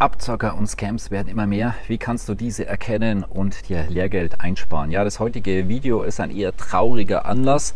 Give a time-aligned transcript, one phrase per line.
[0.00, 1.74] Abzocker und Scams werden immer mehr.
[1.86, 4.90] Wie kannst du diese erkennen und dir Lehrgeld einsparen?
[4.90, 7.74] Ja, das heutige Video ist ein eher trauriger Anlass.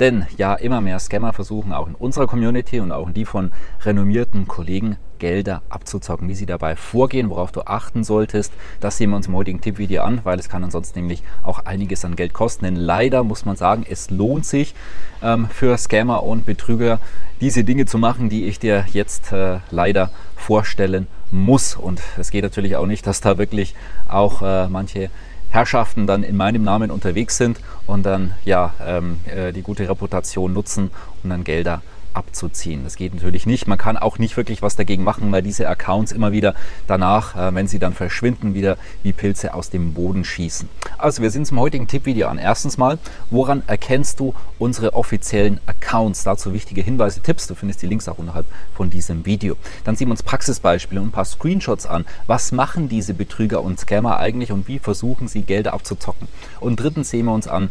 [0.00, 3.52] Denn ja, immer mehr Scammer versuchen auch in unserer Community und auch in die von
[3.82, 6.28] renommierten Kollegen Gelder abzuzocken.
[6.28, 10.02] Wie sie dabei vorgehen, worauf du achten solltest, das sehen wir uns im heutigen Tippvideo
[10.02, 12.64] an, weil es kann ansonsten nämlich auch einiges an Geld kosten.
[12.64, 14.74] Denn leider muss man sagen, es lohnt sich
[15.22, 16.98] ähm, für Scammer und Betrüger,
[17.40, 20.10] diese Dinge zu machen, die ich dir jetzt äh, leider
[20.50, 21.76] vorstellen muss.
[21.76, 23.76] Und es geht natürlich auch nicht, dass da wirklich
[24.08, 25.08] auch äh, manche
[25.50, 30.52] Herrschaften dann in meinem Namen unterwegs sind und dann ja ähm, äh, die gute Reputation
[30.52, 30.90] nutzen
[31.22, 31.82] und dann Gelder
[32.14, 32.84] abzuziehen.
[32.84, 33.66] Das geht natürlich nicht.
[33.66, 36.54] Man kann auch nicht wirklich was dagegen machen, weil diese Accounts immer wieder
[36.86, 40.68] danach, äh, wenn sie dann verschwinden, wieder wie Pilze aus dem Boden schießen.
[40.98, 42.38] Also wir sind zum heutigen Tippvideo an.
[42.38, 42.98] Erstens mal,
[43.30, 46.24] woran erkennst du unsere offiziellen Accounts?
[46.24, 47.46] Dazu wichtige Hinweise, Tipps.
[47.46, 49.56] Du findest die Links auch unterhalb von diesem Video.
[49.84, 52.04] Dann sehen wir uns Praxisbeispiele und ein paar Screenshots an.
[52.26, 56.28] Was machen diese Betrüger und Scammer eigentlich und wie versuchen sie Gelder abzuzocken?
[56.60, 57.70] Und drittens sehen wir uns an,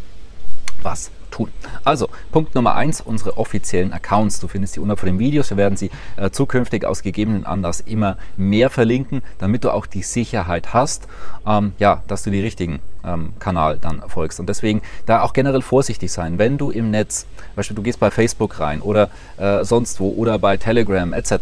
[0.82, 1.50] was tun.
[1.84, 4.40] Also, Punkt Nummer eins, unsere offiziellen Accounts.
[4.40, 5.50] Du findest die unter den Videos.
[5.50, 10.02] Wir werden sie äh, zukünftig aus gegebenen Anlass immer mehr verlinken, damit du auch die
[10.02, 11.08] Sicherheit hast,
[11.46, 14.40] ähm, ja, dass du die richtigen ähm, Kanal dann folgst.
[14.40, 16.38] Und deswegen da auch generell vorsichtig sein.
[16.38, 20.38] Wenn du im Netz, beispielsweise du gehst bei Facebook rein oder äh, sonst wo oder
[20.38, 21.32] bei Telegram etc.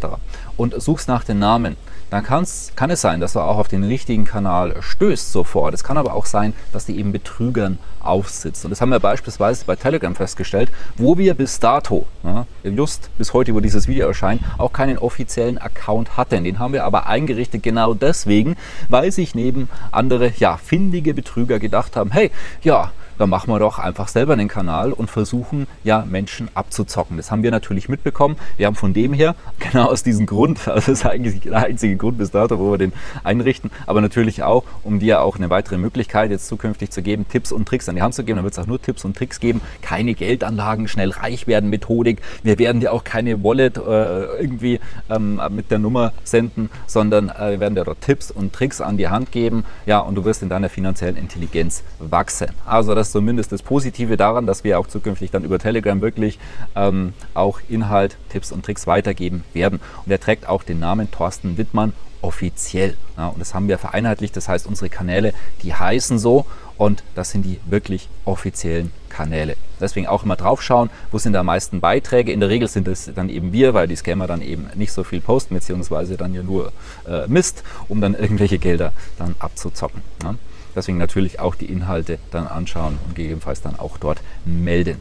[0.57, 1.75] und suchst nach den Namen,
[2.09, 5.73] dann kann es sein, dass du auch auf den richtigen Kanal stößt sofort.
[5.73, 8.65] Es kann aber auch sein, dass die eben Betrügern aufsitzt.
[8.65, 13.33] Und das haben wir beispielsweise bei Telegram festgestellt, wo wir bis dato, ja, just bis
[13.33, 16.43] heute, wo dieses Video erscheint, auch keinen offiziellen Account hatten.
[16.43, 18.55] Den haben wir aber eingerichtet genau deswegen,
[18.87, 22.31] weil sich neben andere, ja, findige Betrüger gedacht haben, hey,
[22.63, 27.17] ja, dann machen wir doch einfach selber einen Kanal und versuchen ja Menschen abzuzocken.
[27.17, 28.37] Das haben wir natürlich mitbekommen.
[28.57, 31.97] Wir haben von dem her, genau aus diesem Grund, also das ist eigentlich der einzige
[31.97, 32.93] Grund bis dato, wo wir den
[33.23, 37.51] einrichten, aber natürlich auch, um dir auch eine weitere Möglichkeit jetzt zukünftig zu geben, Tipps
[37.51, 38.37] und Tricks an die Hand zu geben.
[38.37, 39.61] Da wird es auch nur Tipps und Tricks geben.
[39.81, 42.21] Keine Geldanlagen, schnell reich werden Methodik.
[42.43, 47.51] Wir werden dir auch keine Wallet äh, irgendwie ähm, mit der Nummer senden, sondern äh,
[47.51, 49.65] wir werden dir dort Tipps und Tricks an die Hand geben.
[49.85, 52.47] Ja, und du wirst in deiner finanziellen Intelligenz wachsen.
[52.65, 56.37] Also das ist zumindest das Positive daran, dass wir auch zukünftig dann über Telegram wirklich
[56.75, 59.79] ähm, auch Inhalt, Tipps und Tricks weitergeben werden.
[60.05, 62.97] Und er trägt auch den Namen Thorsten Wittmann offiziell.
[63.17, 64.35] Ja, und das haben wir vereinheitlicht.
[64.37, 65.33] Das heißt, unsere Kanäle,
[65.63, 66.45] die heißen so
[66.77, 69.55] und das sind die wirklich offiziellen Kanäle.
[69.79, 72.31] Deswegen auch immer drauf schauen, wo sind da meisten Beiträge.
[72.31, 75.03] In der Regel sind es dann eben wir, weil die Scammer dann eben nicht so
[75.03, 76.71] viel posten, beziehungsweise dann ja nur
[77.07, 80.01] äh, Mist, um dann irgendwelche Gelder dann abzuzocken.
[80.23, 80.35] Ja.
[80.75, 84.99] Deswegen natürlich auch die Inhalte dann anschauen und gegebenenfalls dann auch dort melden.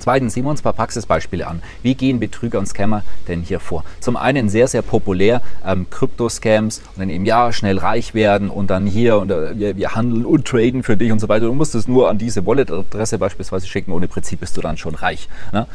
[0.00, 1.62] Zweitens sehen wir uns ein paar Praxisbeispiele an.
[1.82, 3.84] Wie gehen Betrüger und Scammer denn hier vor?
[4.00, 8.70] Zum einen sehr, sehr populär ähm, Krypto-Scams und dann eben ja, schnell reich werden und
[8.70, 11.46] dann hier und äh, wir, wir, handeln und traden für dich und so weiter.
[11.46, 13.92] Du musst es nur an diese Wallet-Adresse beispielsweise schicken.
[13.92, 15.28] Ohne Prinzip bist du dann schon reich.
[15.52, 15.66] Ne?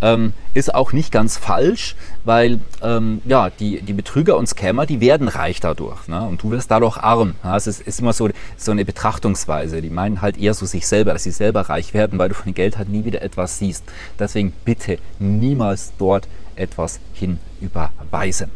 [0.00, 1.94] Ähm, ist auch nicht ganz falsch,
[2.24, 6.08] weil ähm, ja, die, die Betrüger und Scammer, die werden reich dadurch.
[6.08, 6.22] Ne?
[6.22, 7.34] Und du wirst dadurch arm.
[7.42, 7.54] Ne?
[7.56, 9.82] Es ist, ist immer so, so eine Betrachtungsweise.
[9.82, 12.46] Die meinen halt eher so sich selber, dass sie selber reich werden, weil du von
[12.46, 13.84] dem Geld halt nie wieder etwas siehst fließt.
[14.18, 18.50] Deswegen bitte niemals dort etwas hinüberweisen.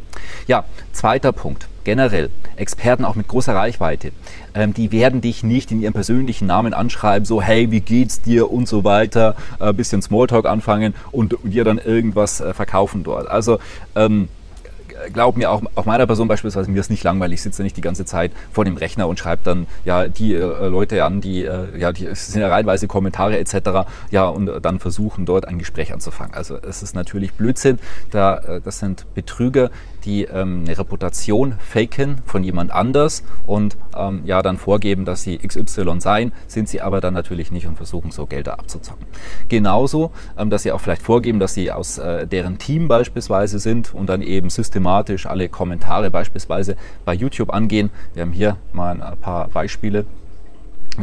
[0.46, 1.68] Ja, zweiter Punkt.
[1.84, 4.12] Generell, Experten auch mit großer Reichweite,
[4.54, 8.50] ähm, die werden dich nicht in ihrem persönlichen Namen anschreiben, so hey, wie geht's dir
[8.50, 13.26] und so weiter, ein äh, bisschen Smalltalk anfangen und dir dann irgendwas äh, verkaufen dort.
[13.28, 13.58] Also
[13.96, 14.28] ähm,
[15.12, 17.80] glaub mir, auch, auch meiner Person beispielsweise, mir ist nicht langweilig, ich sitze nicht die
[17.80, 21.78] ganze Zeit vor dem Rechner und schreibe dann ja die äh, Leute an, die, äh,
[21.78, 23.88] ja, die sind ja reihenweise Kommentare etc.
[24.10, 26.34] Ja, und dann versuchen dort ein Gespräch anzufangen.
[26.34, 27.78] Also es ist natürlich Blödsinn,
[28.10, 29.70] da, äh, das sind Betrüger,
[30.04, 35.38] die ähm, eine Reputation faken von jemand anders und ähm, ja dann vorgeben, dass sie
[35.38, 39.06] XY seien, sind sie aber dann natürlich nicht und versuchen so Gelder abzuzocken.
[39.48, 43.94] Genauso, ähm, dass sie auch vielleicht vorgeben, dass sie aus äh, deren Team beispielsweise sind
[43.94, 44.87] und dann eben systematisch
[45.26, 47.90] alle Kommentare beispielsweise bei YouTube angehen.
[48.14, 50.04] Wir haben hier mal ein paar Beispiele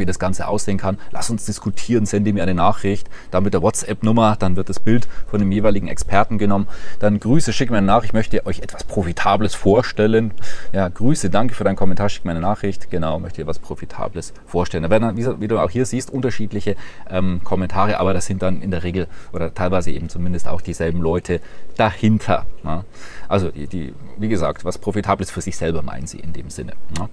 [0.00, 0.98] wie das Ganze aussehen kann.
[1.10, 5.08] Lass uns diskutieren, sende mir eine Nachricht, dann mit der WhatsApp-Nummer, dann wird das Bild
[5.26, 6.66] von dem jeweiligen Experten genommen.
[6.98, 10.32] Dann Grüße, schick mir eine Nachricht, ich möchte euch etwas Profitables vorstellen.
[10.72, 12.90] Ja, Grüße, danke für deinen Kommentar, schick mir eine Nachricht.
[12.90, 14.82] Genau, möchte dir was Profitables vorstellen.
[14.82, 16.76] Da werden dann, wie du auch hier siehst, unterschiedliche
[17.10, 21.00] ähm, Kommentare, aber das sind dann in der Regel oder teilweise eben zumindest auch dieselben
[21.00, 21.40] Leute
[21.76, 22.46] dahinter.
[22.64, 22.84] Ja.
[23.28, 26.72] Also die, die, wie gesagt, was Profitables für sich selber meinen sie in dem Sinne.
[26.98, 27.08] Ja,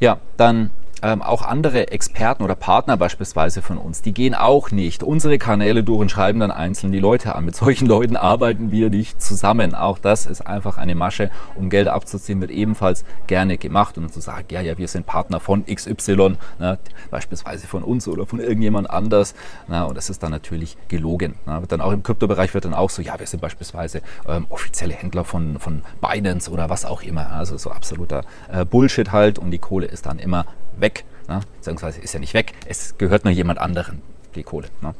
[0.00, 0.70] ja dann
[1.02, 5.82] ähm, auch andere Experten oder Partner beispielsweise von uns, die gehen auch nicht unsere Kanäle
[5.82, 7.44] durch und schreiben dann einzeln die Leute an.
[7.44, 9.74] Mit solchen Leuten arbeiten wir nicht zusammen.
[9.74, 14.20] Auch das ist einfach eine Masche, um Geld abzuziehen, wird ebenfalls gerne gemacht und zu
[14.20, 16.78] sagen, ja, ja, wir sind Partner von XY, ne,
[17.10, 19.34] beispielsweise von uns oder von irgendjemand anders.
[19.68, 21.34] Na, und das ist dann natürlich gelogen.
[21.46, 24.94] Na, dann auch im Kryptobereich wird dann auch so, ja, wir sind beispielsweise ähm, offizielle
[24.94, 27.32] Händler von, von Binance oder was auch immer.
[27.32, 28.22] Also so absoluter
[28.52, 30.46] äh, Bullshit halt und die Kohle ist dann immer
[30.80, 31.04] weg.
[31.28, 31.40] Ne?
[31.56, 34.02] Beziehungsweise ist ja nicht weg, es gehört nur jemand anderen,
[34.34, 34.68] die Kohle.
[34.80, 34.94] Ne?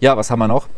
[0.00, 0.68] Ja, was haben wir noch?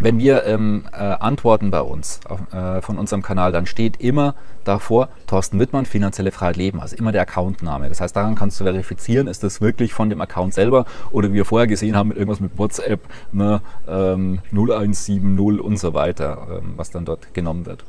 [0.00, 4.34] Wenn wir ähm, äh, antworten bei uns auf, äh, von unserem Kanal, dann steht immer
[4.64, 7.88] davor Thorsten Wittmann, finanzielle Freiheit leben, also immer der Accountname.
[7.88, 11.34] Das heißt, daran kannst du verifizieren, ist das wirklich von dem Account selber oder wie
[11.34, 13.00] wir vorher gesehen haben, mit irgendwas mit WhatsApp,
[13.32, 17.84] ne, ähm, 0170 und so weiter, ähm, was dann dort genommen wird.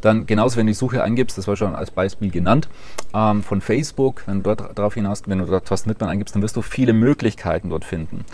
[0.00, 2.68] Dann genauso, wenn du die Suche eingibst, das war schon als Beispiel genannt,
[3.14, 6.42] ähm, von Facebook, wenn du dort darauf hinaus, wenn du dort Thorsten Wittmann eingibst, dann
[6.42, 8.24] wirst du viele Möglichkeiten dort finden.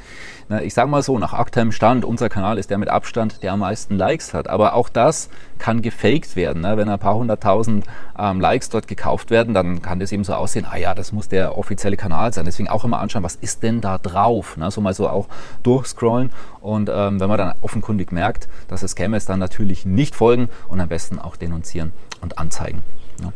[0.62, 3.60] Ich sage mal so, nach aktuellem Stand, unser Kanal ist der mit Abstand, der am
[3.60, 4.48] meisten Likes hat.
[4.48, 6.62] Aber auch das kann gefaked werden.
[6.62, 6.76] Ne?
[6.76, 7.86] Wenn ein paar hunderttausend
[8.18, 11.28] ähm, Likes dort gekauft werden, dann kann das eben so aussehen, ah ja, das muss
[11.28, 12.44] der offizielle Kanal sein.
[12.44, 14.56] Deswegen auch immer anschauen, was ist denn da drauf?
[14.58, 14.70] Ne?
[14.70, 15.28] So mal so auch
[15.62, 16.30] durchscrollen.
[16.60, 20.48] Und ähm, wenn man dann offenkundig merkt, dass es käme, ist dann natürlich nicht folgen
[20.68, 22.82] und am besten auch denunzieren und anzeigen.
[23.22, 23.32] Ja.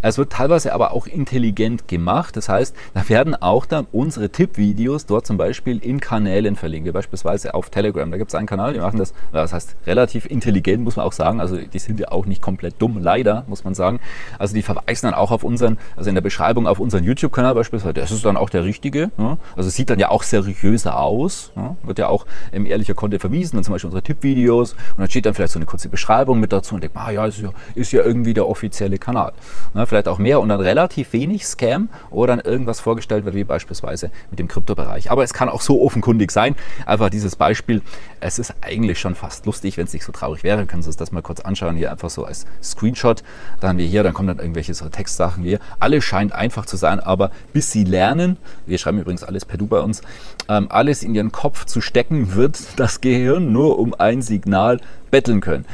[0.00, 2.36] Es wird teilweise aber auch intelligent gemacht.
[2.36, 6.92] Das heißt, da werden auch dann unsere Tippvideos dort zum Beispiel in Kanälen verlinkt, wie
[6.92, 8.10] beispielsweise auf Telegram.
[8.10, 11.12] Da gibt es einen Kanal, die machen das, das heißt relativ intelligent, muss man auch
[11.12, 11.40] sagen.
[11.40, 14.00] Also die sind ja auch nicht komplett dumm, leider, muss man sagen.
[14.38, 17.94] Also die verweisen dann auch auf unseren, also in der Beschreibung auf unseren YouTube-Kanal beispielsweise,
[17.94, 19.10] das ist dann auch der richtige.
[19.18, 19.38] Ja.
[19.56, 21.52] Also sieht dann ja auch seriöser aus.
[21.54, 21.76] Ja.
[21.84, 25.26] Wird ja auch im ehrlicher Content verwiesen, dann zum Beispiel unsere Tippvideos und dann steht
[25.26, 27.92] dann vielleicht so eine kurze Beschreibung mit dazu und denkt, ah ja, ist ja, ist
[27.92, 32.36] ja irgendwie der offizielle Kanal ne, vielleicht auch mehr und dann relativ wenig Scam oder
[32.36, 35.10] dann irgendwas vorgestellt wird, wie beispielsweise mit dem Kryptobereich.
[35.10, 36.54] Aber es kann auch so offenkundig sein.
[36.86, 37.82] Einfach dieses Beispiel,
[38.20, 40.66] es ist eigentlich schon fast lustig, wenn es nicht so traurig wäre.
[40.66, 43.22] Können Sie uns das mal kurz anschauen, hier einfach so als Screenshot.
[43.60, 45.58] Dann haben wir hier, dann kommen dann irgendwelche so Textsachen hier.
[45.80, 48.36] Alles scheint einfach zu sein, aber bis Sie lernen,
[48.66, 50.02] wir schreiben übrigens alles per Du bei uns,
[50.48, 54.80] ähm, alles in Ihren Kopf zu stecken, wird das Gehirn nur um ein Signal
[55.10, 55.66] betteln können.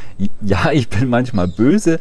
[0.43, 2.01] Ja, ich bin manchmal böse,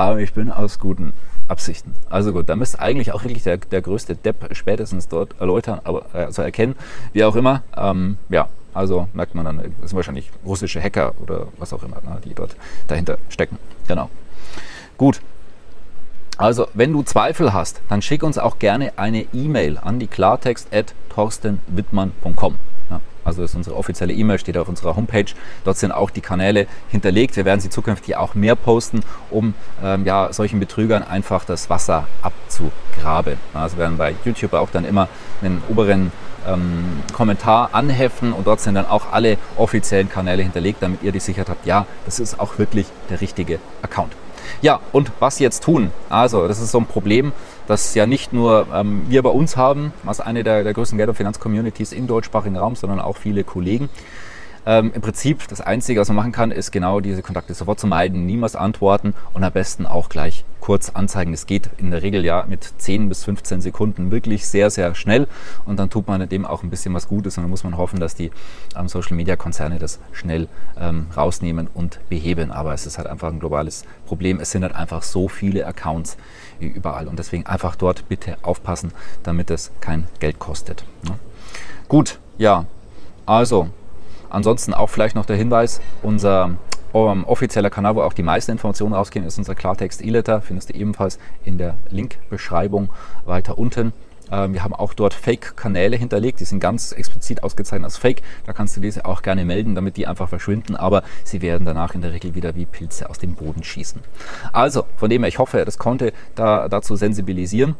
[0.00, 1.12] aber ich bin aus guten
[1.48, 1.94] Absichten.
[2.08, 6.06] Also gut, da müsste eigentlich auch wirklich der, der größte Depp spätestens dort erläutern, aber
[6.12, 6.76] also erkennen,
[7.12, 7.62] wie auch immer.
[7.76, 11.96] Ähm, ja, also merkt man dann, das sind wahrscheinlich russische Hacker oder was auch immer,
[11.96, 12.54] ne, die dort
[12.86, 13.58] dahinter stecken.
[13.88, 14.08] Genau.
[14.96, 15.20] Gut.
[16.36, 22.54] Also, wenn du Zweifel hast, dann schick uns auch gerne eine E-Mail an die klartext.torstenwittmann.com.
[23.24, 25.26] Also ist unsere offizielle E-Mail, steht auf unserer Homepage.
[25.64, 27.36] Dort sind auch die Kanäle hinterlegt.
[27.36, 29.00] Wir werden sie zukünftig auch mehr posten,
[29.30, 33.36] um ähm, ja, solchen Betrügern einfach das Wasser abzugraben.
[33.54, 35.08] Also werden bei YouTube auch dann immer
[35.42, 36.12] einen oberen
[36.46, 41.20] ähm, Kommentar anheften und dort sind dann auch alle offiziellen Kanäle hinterlegt, damit ihr die
[41.20, 44.12] Sicherheit habt, ja, das ist auch wirklich der richtige Account.
[44.62, 45.90] Ja, und was jetzt tun?
[46.08, 47.32] Also, das ist so ein Problem,
[47.70, 51.08] das ja nicht nur ähm, wir bei uns haben, als eine der, der größten Geld-
[51.08, 53.88] und Finanzcommunities im deutschsprachigen Raum, sondern auch viele Kollegen.
[54.66, 57.86] Ähm, Im Prinzip das Einzige, was man machen kann, ist genau diese Kontakte sofort zu
[57.86, 61.32] meiden, niemals antworten und am besten auch gleich kurz anzeigen.
[61.32, 65.26] Das geht in der Regel ja mit 10 bis 15 Sekunden wirklich sehr, sehr schnell
[65.64, 68.00] und dann tut man dem auch ein bisschen was Gutes und dann muss man hoffen,
[68.00, 68.30] dass die
[68.76, 70.48] ähm, Social Media Konzerne das schnell
[70.78, 72.52] ähm, rausnehmen und beheben.
[72.52, 74.40] Aber es ist halt einfach ein globales Problem.
[74.40, 76.18] Es sind halt einfach so viele Accounts
[76.58, 80.84] überall und deswegen einfach dort bitte aufpassen, damit es kein Geld kostet.
[81.04, 81.18] Ne?
[81.88, 82.66] Gut, ja,
[83.24, 83.70] also
[84.30, 86.56] Ansonsten auch vielleicht noch der Hinweis, unser
[86.92, 90.40] um, ähm, offizieller Kanal, wo auch die meisten Informationen rausgehen, ist unser Klartext E-Letter.
[90.40, 92.90] Findest du ebenfalls in der Link-Beschreibung
[93.24, 93.92] weiter unten.
[94.30, 98.22] Ähm, wir haben auch dort Fake-Kanäle hinterlegt, die sind ganz explizit ausgezeichnet als Fake.
[98.46, 101.94] Da kannst du diese auch gerne melden, damit die einfach verschwinden, aber sie werden danach
[101.94, 104.00] in der Regel wieder wie Pilze aus dem Boden schießen.
[104.52, 107.76] Also, von dem her, ich hoffe, das konnte da, dazu sensibilisieren.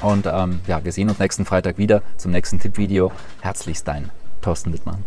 [0.00, 3.12] Und ähm, ja, wir sehen uns nächsten Freitag wieder zum nächsten Tippvideo.
[3.40, 4.10] Herzlichst dein
[4.40, 5.04] Thorsten Wittmann.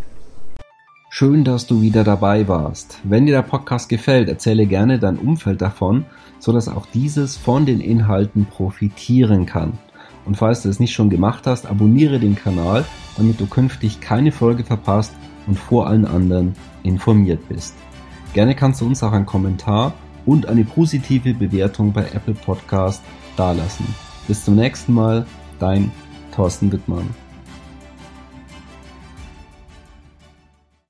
[1.18, 3.00] Schön, dass du wieder dabei warst.
[3.06, 6.04] Wenn dir der Podcast gefällt, erzähle gerne dein Umfeld davon,
[6.40, 9.78] sodass auch dieses von den Inhalten profitieren kann.
[10.26, 12.84] Und falls du es nicht schon gemacht hast, abonniere den Kanal,
[13.16, 15.14] damit du künftig keine Folge verpasst
[15.48, 16.54] und vor allen anderen
[16.84, 17.76] informiert bist.
[18.34, 19.94] Gerne kannst du uns auch einen Kommentar
[20.26, 23.02] und eine positive Bewertung bei Apple Podcast
[23.38, 23.88] dalassen.
[24.28, 25.26] Bis zum nächsten Mal,
[25.60, 25.94] dein
[26.36, 27.08] Thorsten Wittmann.